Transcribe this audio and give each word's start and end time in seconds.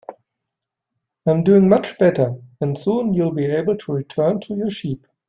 I'm 1.27 1.43
doing 1.43 1.69
much 1.69 1.99
better, 1.99 2.33
and 2.59 2.75
soon 2.75 3.13
you'll 3.13 3.33
be 3.35 3.45
able 3.45 3.77
to 3.77 3.91
return 3.91 4.39
to 4.39 4.55
your 4.55 4.71
sheep. 4.71 5.05